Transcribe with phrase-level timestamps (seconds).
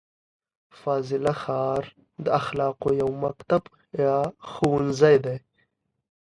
[0.81, 1.83] فاضله ښار
[2.23, 3.63] د اخلاقو یو مکتب
[5.25, 5.37] دی.